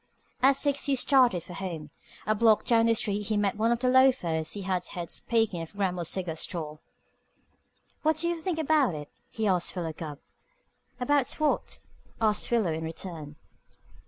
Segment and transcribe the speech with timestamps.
[0.41, 1.91] At six he started for home.
[2.25, 5.61] A block down the street he met one of the loafers he had heard speaking
[5.61, 6.79] in Grammill's Cigar Store.
[8.01, 10.17] "What do you think about it?" he asked Philo Gubb.
[10.99, 11.81] "About what?"
[12.19, 13.35] asked Philo in return.